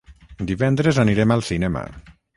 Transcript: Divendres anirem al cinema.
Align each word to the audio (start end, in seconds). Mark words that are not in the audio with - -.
Divendres 0.51 0.99
anirem 1.05 1.37
al 1.37 1.47
cinema. 1.51 1.85